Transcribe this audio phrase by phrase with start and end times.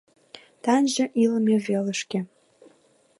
[0.63, 2.19] Таҥже илыме велышке.